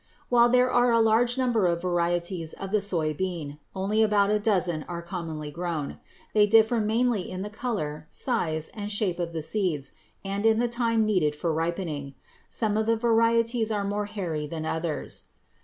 [0.29, 4.39] While there are a large number of varieties of the soy bean, only about a
[4.39, 5.99] dozen are commonly grown.
[6.33, 9.91] They differ mainly in the color, size, and shape of the seeds,
[10.25, 12.15] and in the time needed for ripening.
[12.49, 15.25] Some of the varieties are more hairy than others.